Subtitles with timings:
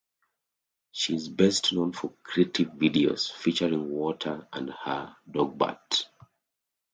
[0.91, 6.07] She's best known for creative videos featuring water and her dog Bert.